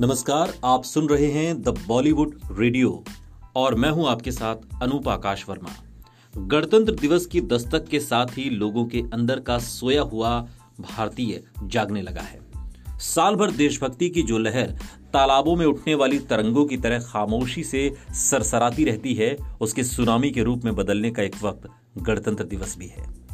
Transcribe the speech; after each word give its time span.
नमस्कार, 0.00 0.52
आप 0.64 0.84
सुन 0.84 1.08
रहे 1.08 1.26
हैं 1.26 1.62
द 1.62 1.68
बॉलीवुड 1.68 2.38
रेडियो 2.52 3.04
और 3.56 3.74
मैं 3.74 3.90
हूँ 3.90 4.06
आपके 4.08 4.32
साथ 4.32 4.82
अनूप 4.82 5.08
आकाश 5.08 5.44
वर्मा। 5.48 5.70
गणतंत्र 6.34 6.94
दिवस 6.94 7.26
की 7.26 7.40
दस्तक 7.40 7.88
के 7.88 8.00
साथ 8.00 8.26
ही 8.26 8.50
लोगों 8.50 8.84
के 8.86 9.02
अंदर 9.12 9.40
का 9.40 9.58
सोया 9.58 10.02
हुआ 10.02 10.30
भारतीय 10.80 11.42
जागने 11.62 12.02
लगा 12.02 12.20
है। 12.20 12.40
साल 12.98 13.34
भर 13.34 13.50
देशभक्ति 13.50 14.10
की 14.10 14.22
जो 14.22 14.38
लहर 14.38 14.76
तालाबों 15.12 15.56
में 15.56 15.66
उठने 15.66 15.94
वाली 15.94 16.18
तरंगों 16.18 16.64
की 16.64 16.76
तरह 16.76 17.00
खामोशी 17.00 17.64
से 17.64 17.94
सरसराती 18.10 18.84
रहती 18.84 19.14
है, 19.14 19.36
उसके 19.60 19.84
सुनामी 19.84 20.30
के 20.30 20.42
रूप 20.42 20.64
में 20.64 20.74
बदलने 20.76 21.10
का 21.10 21.22
एक 21.22 21.42
वक्त 21.42 21.68
गणतंत्र 21.98 22.44
दिवस 22.44 22.78
भी 22.78 22.86
है। 22.86 23.27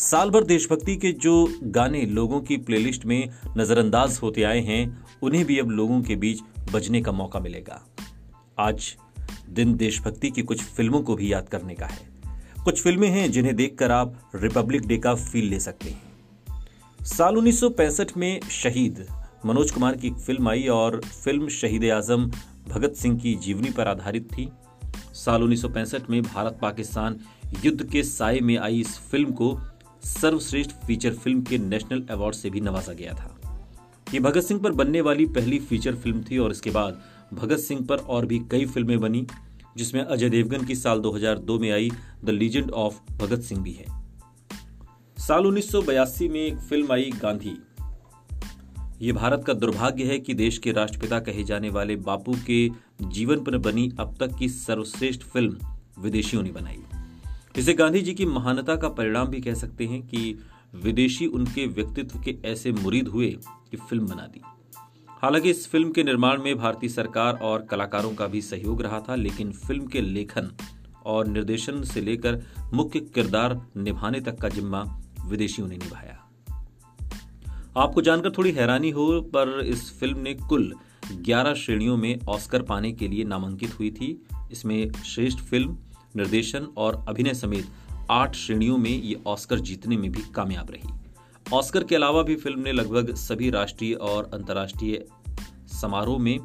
साल 0.00 0.30
भर 0.30 0.44
देशभक्ति 0.44 0.96
के 0.96 1.12
जो 1.12 1.58
गाने 1.62 2.06
लोगों 2.06 2.40
की 2.40 2.56
प्लेलिस्ट 2.56 3.04
में 3.04 3.28
नजरअंदाज 3.56 4.18
होते 4.22 4.42
आए 4.42 4.60
हैं, 4.60 5.04
उन्हें 5.22 5.44
भी 5.44 5.58
अब 5.58 5.70
लोगों 5.70 6.02
के 6.02 6.16
बीच 6.16 6.38
बजने 6.72 7.02
का 7.02 7.12
मौका 7.12 7.40
मिलेगा। 7.40 7.86
आज 8.58 8.96
दिन 9.50 9.76
देशभक्ति 9.76 10.30
की 10.30 10.42
कुछ 10.42 10.62
फ़िल्मों 10.62 11.02
को 11.02 11.14
भी 11.14 11.32
याद 11.32 11.48
करने 11.48 11.74
का 11.74 11.86
है। 11.86 12.08
कुछ 12.64 12.82
फ़िल्में 12.82 13.08
हैं 13.08 13.32
जिन्हें 13.32 13.56
देखकर 13.56 13.90
आप 13.90 14.30
रिपब्लिक 14.34 14.86
डे 14.86 14.98
का 14.98 15.14
फील 15.14 15.44
ले 15.44 15.60
सकते 15.60 15.90
हैं। 15.90 16.02
साल 17.04 17.36
1965 17.36 18.16
में 18.16 18.40
शहीद 18.50 19.06
मनोज 19.46 19.70
कुमार 19.70 19.96
की 19.96 20.06
एक 20.06 20.14
फ़िल्म 20.14 20.48
आई 20.48 20.66
और 20.66 21.00
फ़िल्म 21.24 21.48
शहीद 21.48 21.84
आज़म 21.84 22.30
भगत 22.68 22.94
सिंह 22.94 23.18
की 23.18 23.34
जीवनी 23.34 23.70
पर 23.70 23.88
आधारित 23.88 24.32
थी। 24.32 24.48
साल 25.12 25.42
1965 25.42 26.10
में 26.10 26.22
भारत 26.22 26.58
पाकिस्तान 26.62 27.20
युद्ध 27.64 27.90
के 27.90 28.02
साय 28.02 28.40
में 28.40 28.58
आई 28.58 28.80
इस 28.80 28.98
फ़िल्म 28.98 29.32
को 29.32 29.60
सर्वश्रेष्ठ 30.04 30.70
फीचर 30.70 31.14
फ़िल्म 31.14 31.42
के 31.42 31.58
नेशनल 31.58 32.06
अवार्ड 32.10 32.34
से 32.34 32.50
भी 32.50 32.60
नवाजा 32.60 32.92
गया 32.92 33.12
था। 33.12 33.36
ये 34.14 34.20
भगत 34.20 34.40
सिंह 34.40 34.60
पर 34.60 34.72
बनने 34.72 35.00
वाली 35.00 35.26
पहली 35.26 35.58
फीचर 35.58 35.94
फ़िल्म 35.94 36.24
थी 36.30 36.38
और 36.38 36.50
इसके 36.50 36.70
बाद 36.70 37.02
भगत 37.34 37.58
सिंह 37.58 37.86
पर 37.86 37.96
और 37.96 38.26
भी 38.26 38.38
कई 38.50 38.66
फ़िल्में 38.66 39.00
बनी, 39.00 39.26
जिसमें 39.76 40.02
अजय 40.02 40.28
देवगन 40.28 40.64
की 40.64 40.74
साल 40.74 41.00
2002 41.00 41.58
में 41.58 41.70
आई 41.70 41.90
the 42.24 42.30
legend 42.30 42.70
of 42.70 43.12
Bhagat 43.12 43.40
Singh 43.40 43.62
भी 43.62 43.72
है। 43.72 43.86
साल 45.18 45.46
उन्नीस 45.46 45.72
सौ 45.72 45.82
बयासी 45.82 46.28
में 46.28 46.40
एक 46.40 46.58
फ़िल्म 46.58 46.92
आई 46.92 47.12
गांधी। 47.22 47.62
ये 49.00 49.12
भारत 49.12 49.44
का 49.46 49.52
दुर्भाग्य 49.52 50.04
है 50.04 50.18
कि 50.18 50.34
देश 50.34 50.58
के 50.58 50.72
राष्ट्रपिता 50.72 51.20
कहे 51.20 51.44
जाने 51.44 51.70
वाले 51.70 51.96
बापू 51.96 52.34
के 52.46 52.70
जीवन 53.02 53.44
पर 53.44 53.58
बनी 53.58 53.92
अब 54.00 54.16
तक 54.20 54.36
की 54.38 54.48
सर्वश्रेष्ठ 54.48 55.22
फ़िल्म 55.22 55.58
विदेशियों 55.98 56.42
ने 56.42 56.50
बनाई। 56.50 56.99
इसे 57.58 57.72
गांधी 57.72 58.00
जी 58.00 58.14
की 58.14 58.26
महानता 58.26 58.76
का 58.76 58.88
परिणाम 58.88 59.28
भी 59.28 59.40
कह 59.40 59.54
सकते 59.54 59.86
हैं 59.86 60.02
कि 60.02 60.38
विदेशी 60.74 61.26
उनके 61.26 61.66
व्यक्तित्व 61.66 62.18
के 62.18 62.36
ऐसे 62.44 62.72
मुरीद 62.72 63.08
हुए 63.08 63.36
कि 63.70 63.76
फ़िल्म 63.76 64.06
बना 64.06 64.22
दी। 64.22 64.40
हालाँकि 65.08 65.50
इस 65.50 65.68
फ़िल्म 65.68 65.92
के 65.92 66.04
निर्माण 66.04 66.42
में 66.42 66.58
भारतीय 66.58 66.90
सरकार 66.90 67.34
और 67.34 67.62
कलाकारों 67.62 68.14
का 68.14 68.26
भी 68.26 68.42
सहयोग 68.42 68.82
रहा 68.82 69.00
था, 69.00 69.14
लेकिन 69.14 69.52
फ़िल्म 69.52 69.86
के 69.86 70.00
लेखन 70.00 70.56
और 71.04 71.26
निर्देशन 71.26 71.82
से 71.82 72.00
लेकर 72.00 72.42
मुख्य 72.74 73.00
किरदार 73.00 73.66
निभाने 73.76 74.20
तक 74.20 74.38
का 74.38 74.48
जिम्मा 74.48 75.00
विदेशियों 75.26 75.68
ने 75.68 75.76
निभाया। 75.76 76.30
आपको 77.76 78.02
जानकर 78.02 78.30
थोड़ी 78.30 78.50
हैरानी 78.52 78.90
हो, 78.90 79.20
पर 79.20 79.60
इस 79.60 80.00
फ़िल्म 80.00 80.18
ने 80.18 80.34
कुल 80.34 80.74
11 81.12 81.54
श्रेणियों 81.54 81.96
में 81.96 82.20
ऑस्कर 82.28 82.62
पाने 82.62 82.92
के 82.92 83.08
लिए 83.08 83.24
नामांकित 83.24 83.78
हुई 83.78 83.90
थी। 83.90 84.26
इसमें 84.52 84.92
श्रेष्ठ 84.92 85.38
फ़िल्म 85.38 85.78
निर्देशन 86.16 86.66
और 86.76 87.04
अभिनय 87.08 87.34
समेत 87.34 87.66
आठ 88.10 88.34
श्रेणियों 88.34 88.78
में 88.78 88.90
ये 88.90 89.20
ऑस्कर 89.26 89.60
जीतने 89.60 89.96
में 89.96 90.10
भी 90.12 90.22
कामयाब 90.34 90.70
रही। 90.70 90.88
ऑस्कर 91.52 91.84
के 91.84 91.94
अलावा 91.94 92.22
भी 92.22 92.36
फ़िल्म 92.36 92.60
ने 92.60 92.72
लगभग 92.72 93.14
सभी 93.14 93.50
राष्ट्रीय 93.50 93.94
और 93.94 94.30
अंतर्राष्ट्रीय 94.34 95.04
समारोह 95.80 96.18
में 96.18 96.38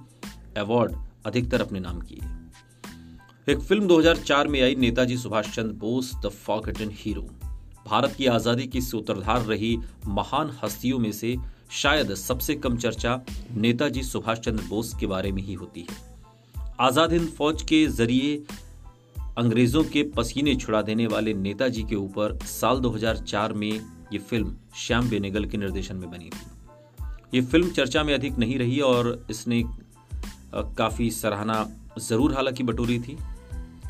अवार्ड 0.58 0.96
अधिकतर 1.26 1.62
अपने 1.62 1.80
नाम 1.80 2.02
किए। 2.02 3.54
एक 3.54 3.60
फ़िल्म 3.60 3.88
2004 3.88 4.48
में 4.48 4.62
आई 4.62 4.76
Netaji 4.76 5.18
Subhas 5.18 5.56
Chandra 5.56 5.74
Bose, 5.74 6.12
the 6.26 6.30
forgotten 6.30 6.92
hero. 6.94 7.22
Bharat 7.88 8.14
की 8.18 8.26
आज़ादी 8.26 8.68
की 8.68 8.82
सूत्रधार 8.82 9.42
रही 9.42 9.78
महान 10.08 10.58
हस्तियों 10.64 11.00
में 11.00 11.12
से 11.12 11.36
शायद 11.72 12.14
सबसे 12.14 12.56
कम 12.56 12.78
चर्चा 12.78 13.20
नेताजी 13.56 14.04
सुभाष 14.04 14.40
चंद्र 14.40 14.64
बोस 14.64 14.94
के 15.00 15.08
बारे 15.08 15.32
में 15.32 15.42
ही 15.44 15.54
होती 15.54 15.82
है। 15.82 15.98
आज़ाद 16.80 17.14
हिंद 17.14 17.28
फौज 17.30 17.62
के 17.62 17.86
ज़रिए 17.88 18.44
अंग्रेज़ों 19.38 19.84
के 19.84 20.02
पसीने 20.18 20.56
छुड़ा 20.56 20.82
देने 20.82 21.06
वाले 21.08 21.34
नेताजी 21.34 21.84
के 21.84 21.96
ऊपर 21.96 22.38
साल 22.46 22.80
2004 22.80 23.54
में 23.54 23.72
ये 24.14 24.18
फ़िल्म 24.20 24.56
श्याम 24.78 25.10
बेनेगल 25.10 25.46
के 25.46 25.58
निर्देशन 25.58 25.96
में 25.96 26.10
बनी 26.12 26.30
थी। 26.30 27.38
ये 27.38 27.42
फ़िल्म 27.42 27.70
चर्चा 27.70 28.04
में 28.04 28.14
अधिक 28.14 28.38
नहीं 28.38 28.58
रही 28.60 28.80
और 28.80 29.26
इसने 29.30 29.62
काफ़ी 30.56 31.10
सराहना 31.12 31.68
ज़रूर 32.00 32.34
हालाँकि 32.34 32.64
बटोरी 32.64 33.00
थी। 33.00 33.18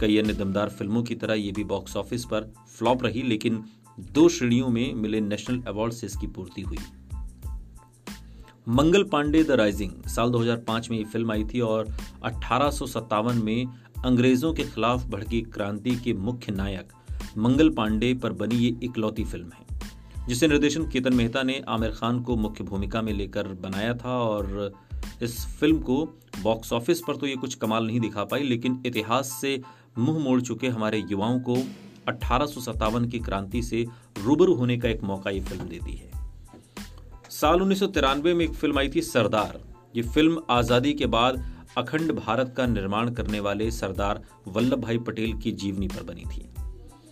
कई 0.02 0.18
अन्य 0.18 0.34
दमदार 0.34 0.70
फ़िल्मों 0.70 1.04
की 1.04 1.16
तरह 1.16 1.34
ये 1.34 1.52
भी 1.52 1.64
बॉक्स 1.64 1.98
ऑफ़िस 1.98 2.26
पर 2.26 2.52
फ्लॉप 2.78 3.04
रही, 3.04 3.22
लेकिन 3.22 3.64
दो 4.00 4.28
श्रेणियों 4.30 4.70
में 4.70 4.94
मिले 4.94 5.22
नेशनल 5.22 5.62
अवार्ड 5.68 5.94
से 5.94 6.08
इसकी 6.08 6.28
पूर्ति 6.28 6.62
हुई। 6.62 6.78
Mangal 8.68 9.04
Pandey 9.04 9.44
the 9.44 9.52
rising. 9.52 9.92
साल 10.10 10.30
2005 10.30 10.90
में 10.92 10.98
ये 10.98 11.04
फ़िल्म 11.04 11.32
आई 11.32 11.44
थी 11.44 11.60
और 11.62 11.90
अठारह 12.24 13.34
में 13.36 13.66
अंग्रेज़ों 14.06 14.54
के 14.54 14.64
खिलाफ 14.64 15.06
भड़की 15.08 15.42
क्रांति 15.44 15.96
के 15.96 16.14
मुख्य 16.14 16.52
नायक 16.52 16.94
मंगल 17.38 17.70
पांडे 17.70 18.14
पर 18.14 18.34
बनी 18.34 18.56
ये 18.56 18.74
इकलौती 18.84 19.24
फ़िल्म 19.24 19.50
है, 19.50 20.28
जिसे 20.28 20.48
निर्देशन 20.48 20.88
केतन 20.90 21.14
मेहता 21.14 21.44
ने 21.44 21.62
आमिर 21.68 21.92
खान 21.92 22.20
को 22.20 22.36
मुख्य 22.36 22.64
भूमिका 22.64 23.02
में 23.02 23.14
लेकर 23.14 23.48
बनाया 23.62 23.94
था 23.94 24.18
और 24.20 24.74
इस 25.22 25.38
फ़िल्म 25.60 25.80
को 25.80 26.04
बॉक्स 26.44 26.74
ऑफ़िस 26.74 27.02
पर 27.08 27.16
तो 27.16 27.28
ये 27.28 27.36
कुछ 27.36 27.56
कमाल 27.56 27.88
नहीं 27.88 28.00
दिखा 28.00 28.24
पाई, 28.24 28.44
लेकिन 28.44 28.82
इतिहास 28.86 29.38
से 29.42 29.60
मुँह 29.98 30.20
मोड़ 30.20 30.42
चुके 30.42 30.68
हमारे 30.70 31.04
युवाओं 31.12 31.40
को 31.40 31.62
अठारह 32.08 33.06
की 33.06 33.20
क्रांति 33.20 33.62
से 33.62 33.86
रूबरू 34.24 34.56
होने 34.56 34.78
का 34.78 34.90
एक 34.90 35.04
मौका 35.04 35.30
ये 35.30 35.42
फ़िल्म 35.42 35.64
देती 35.64 35.96
है। 35.96 36.14
साल 37.36 37.62
उन्नीस 37.62 37.80
सौ 37.80 37.88
तिरानबे 37.88 38.34
में 38.34 38.44
एक 38.46 38.54
फ़िल्म 38.54 38.80
आई 38.80 38.90
थी 38.90 39.02
सरदार। 39.02 39.60
ये 39.96 40.02
फ़िल्म 40.04 40.42
आज़ादी 40.50 40.94
के 40.94 41.06
बाद 41.06 41.44
अखंड 41.78 42.12
भारत 42.16 42.54
का 42.58 42.66
निर्माण 42.66 43.10
करने 43.14 43.40
वाले 43.40 43.70
सरदार 43.72 44.22
वल्लभ 44.48 44.80
भाई 44.82 44.98
पटेल 45.00 45.34
की 45.34 45.52
जीवनी 45.54 45.88
पर 45.88 46.04
बनी 46.04 46.24
थी। 46.26 46.48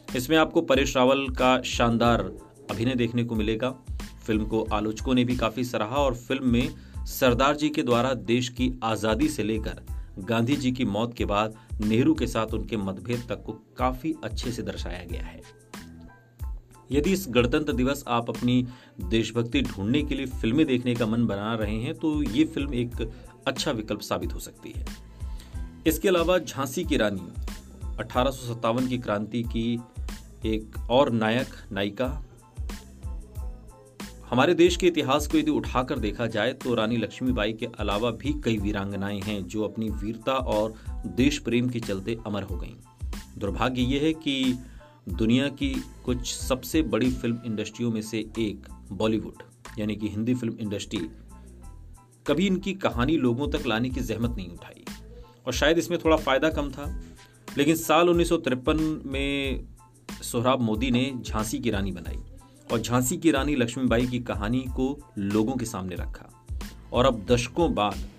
इसमें 0.08 0.38
आपको 0.38 0.62
परेश 0.62 0.96
रावल 0.98 1.28
का 1.30 1.62
शानदार 1.68 2.22
अभिनय 2.72 2.96
देखने 2.96 3.24
को 3.24 3.36
मिलेगा। 3.36 3.72
फ़िल्म 4.26 4.46
को 4.46 4.62
आलोचकों 4.74 5.14
ने 5.14 5.24
भी 5.24 5.36
काफ़ी 5.38 5.64
सराहा 5.64 5.98
और 5.98 6.16
फ़िल्म 6.18 6.50
में 6.50 6.70
सरदार 7.10 7.56
जी 7.56 7.70
के 7.70 7.84
द्वारा 7.84 8.14
देश 8.26 8.50
की 8.50 8.72
आज़ादी 8.84 9.28
से 9.28 9.44
लेकर 9.44 9.84
गांधी 10.22 10.56
जी 10.56 10.72
की 10.72 10.86
मौत 10.88 11.14
के 11.14 11.26
बाद 11.26 11.58
नेहरू 11.82 12.14
के 12.14 12.28
साथ 12.28 12.54
उनके 12.54 12.78
मतभेद 12.80 13.26
तक 13.30 13.44
को 13.46 13.54
काफ़ी 13.78 14.14
अच्छे 14.24 14.52
से 14.52 14.64
दर्शाया 14.64 15.04
गया 15.04 15.26
है। 15.26 15.42
यदि 16.94 17.12
इस 17.12 17.26
गणतंत्र 17.30 17.74
दिवस 17.74 18.04
आप 18.08 18.30
अपनी 18.30 18.68
देशभक्ति 19.02 19.62
ढूँढने 19.62 20.04
के 20.04 20.16
लिए 20.16 20.26
फ़िल्में 20.26 20.66
देखने 20.66 20.96
का 20.96 21.06
मन 21.06 21.26
बना 21.26 21.56
रहे 21.56 21.76
हैं 21.76 21.96
तो 21.96 22.24
ये 22.24 22.44
फ़िल्म 22.44 22.74
एक 22.74 23.12
अच्छा 23.48 23.72
विकल्प 23.72 24.02
साबित 24.02 24.34
हो 24.34 24.40
सकती 24.40 24.74
है 24.76 24.86
इसके 25.88 26.08
अलावा 26.08 26.38
झांसी 26.38 26.84
की 26.84 26.98
रानी, 26.98 27.42
अठारह 28.00 28.32
की 28.88 28.98
क्रांति 28.98 29.44
की 29.44 29.80
एक 30.46 30.76
और 30.90 31.12
नायक, 31.12 31.48
नायिका 31.72 32.26
हमारे 34.30 34.54
देश 34.54 34.78
के 34.78 34.88
इतिहास 34.88 35.28
को 35.28 35.38
यदि 35.38 35.52
उठाकर 35.52 36.00
देखा 36.00 36.28
जाए 36.28 36.54
तो 36.54 36.74
रानी 36.74 36.98
लक्ष्मीबाई 36.98 37.54
के 37.54 37.68
अलावा 37.80 38.12
भी 38.12 38.42
कई 38.44 38.58
वीरांगनाएँ 38.58 39.22
हैं, 39.22 39.48
जो 39.48 39.64
अपनी 39.64 39.90
वीरता 39.90 40.34
और 40.34 40.74
देश 41.06 41.40
प्रेम 41.40 41.70
के 41.70 41.80
चलते 41.80 42.18
अमर 42.28 42.44
हो 42.44 42.58
गईं। 42.58 42.76
दुर्भाग्य 43.38 43.82
यह 43.82 44.02
है 44.02 44.14
कि 44.14 44.60
दुनिया 45.08 45.48
की 45.50 45.70
कुछ 46.06 46.34
सबसे 46.34 46.82
बड़ी 46.82 47.10
फ़िल्म 47.12 47.40
इंडस्ट्रियों 47.46 47.92
में 47.92 48.02
से 48.02 48.20
एक 48.40 48.68
बॉलीवुड 48.92 49.44
यानी 49.80 49.96
कि 49.96 50.10
हिंदी 50.10 50.34
फ़िल्म 50.36 50.58
इंडस्ट्री 50.60 51.00
कभी 52.28 52.48
इनकी 52.48 52.74
कहानी 52.74 53.18
लोगों 53.18 53.48
तक 53.52 53.66
लाने 53.68 53.90
की 53.90 54.02
जहमत 54.02 54.36
नहीं 54.38 54.50
उठाई। 54.50 54.84
और 55.48 55.54
शायद 55.54 55.78
इसमें 55.78 56.00
थोड़ा 56.06 56.18
फ़ायदा 56.18 56.50
कम 56.50 56.70
था, 56.72 56.86
लेकिन 57.58 57.76
साल 57.76 58.10
उन्नीस 58.10 58.30
सौ 58.30 58.38
तिरपन 58.38 59.02
में 59.06 59.68
सोहराब 60.22 60.62
मोदी 60.62 60.92
ने 60.92 61.14
झांसी 61.26 61.60
की 61.60 61.72
रानी 61.72 61.92
बनाई 61.92 62.24
और 62.72 62.82
झांसी 62.82 63.18
की 63.18 63.32
रानी 63.32 63.56
लक्ष्मीबाई 63.56 64.08
की 64.08 64.20
कहानी 64.20 64.66
को 64.76 64.98
लोगों 65.18 65.56
के 65.56 65.66
सामने 65.66 65.96
रखा। 65.96 66.30
और 66.94 67.06
अब 67.06 67.26
दशकों 67.26 67.74
बाद 67.74 68.10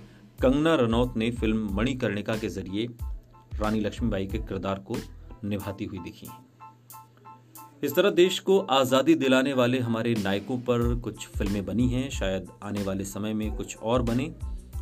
कंगना 0.42 0.75
रनौत 0.75 1.16
ने 1.16 1.31
फ़िल्म 1.31 1.75
मणिकर्णिका 1.75 2.36
के 2.36 2.48
ज़रिए 2.48 2.88
रानी 3.54 3.81
लक्ष्मीबाई 3.81 4.26
के 4.26 4.38
किरदार 4.38 4.78
को 4.78 4.96
निभाती 5.44 5.84
हुई 5.84 5.98
दिखी 5.98 6.26
है। 6.26 6.53
इस 7.84 7.94
तरह 7.94 8.10
देश 8.10 8.38
को 8.38 8.58
आज़ादी 8.58 9.14
दिलाने 9.14 9.52
वाले 9.52 9.78
हमारे 9.78 10.14
नायकों 10.14 10.58
पर 10.58 10.94
कुछ 10.94 11.26
फ़िल्में 11.28 11.66
बनी 11.66 11.88
हैं, 11.88 12.10
शायद 12.10 12.48
आने 12.62 12.82
वाले 12.82 13.04
समय 13.04 13.34
में 13.34 13.56
कुछ 13.56 13.76
और 13.76 14.02
बने। 14.02 14.34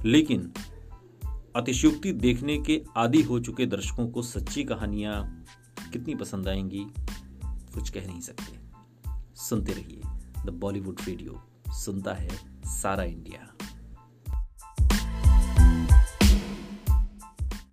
लेकिन 0.05 0.53
अतिशयुक्ति 1.57 2.13
देखने 2.13 2.59
के 2.59 2.83
आदि 2.97 3.23
हो 3.23 3.41
चुके 3.41 3.67
दर्शकों 3.67 4.09
को 4.09 4.23
सच्ची 4.23 4.65
कहानियाँ 4.65 5.45
कितनी 5.93 6.15
पसंद 6.15 6.49
आएँगी, 6.49 6.87
कुछ 7.75 7.91
कह 7.91 8.07
नहीं 8.07 8.21
सकते। 8.21 8.59
सुनते 9.35 9.73
रहिए 9.73 10.01
द 10.47 10.51
बॉलीवुड 10.51 10.97
रेडियो 11.09 11.43
सुनता 11.73 12.15
है 12.15 12.31
सारा 12.65 13.05
इंडिया। 13.05 13.62